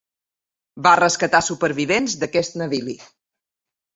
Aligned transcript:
Va 0.85 0.93
rescatar 0.99 1.41
supervivents 1.49 2.17
d'aquest 2.23 2.57
navili. 2.61 2.95